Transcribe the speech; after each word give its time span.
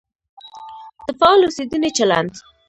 د 1.05 1.07
فعال 1.19 1.39
اوسېدنې 1.45 1.89
چلند. 1.97 2.33